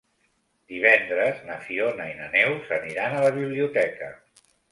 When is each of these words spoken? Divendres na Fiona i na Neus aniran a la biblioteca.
Divendres 0.71 1.43
na 1.49 1.57
Fiona 1.67 2.07
i 2.13 2.17
na 2.21 2.31
Neus 2.37 2.73
aniran 2.79 3.15
a 3.19 3.23
la 3.27 3.31
biblioteca. 3.39 4.11